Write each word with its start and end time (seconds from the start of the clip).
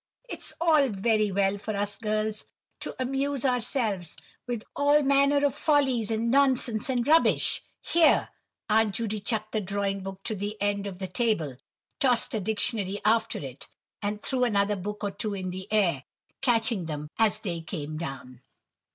It's 0.27 0.51
all 0.59 0.89
very 0.89 1.31
well 1.31 1.59
for 1.59 1.75
us 1.75 1.95
girls 1.97 2.45
to 2.79 2.95
amuse 2.99 3.45
ourselves 3.45 4.17
with 4.47 4.63
all 4.75 5.03
manner 5.03 5.45
of 5.45 5.53
follies, 5.53 6.09
and 6.09 6.31
nonsense, 6.31 6.89
and 6.89 7.07
rubbish;" 7.07 7.61
here 7.81 8.29
Aunt 8.67 8.95
Judy 8.95 9.19
chucked 9.19 9.51
the 9.51 9.61
drawing 9.61 10.01
book 10.01 10.23
to 10.23 10.33
the 10.33 10.59
end 10.59 10.87
of 10.87 10.97
the 10.97 11.05
table, 11.07 11.55
tossed 11.99 12.33
a 12.33 12.39
dictionary 12.39 12.99
after 13.05 13.37
it, 13.45 13.67
and 14.01 14.23
threw 14.23 14.43
another 14.43 14.75
book 14.75 15.03
or 15.03 15.11
two 15.11 15.35
into 15.35 15.51
the 15.51 15.71
air, 15.71 16.05
catching 16.41 16.87
them 16.87 17.07
as 17.19 17.37
they 17.37 17.61
came 17.61 17.95
down. 17.99 18.41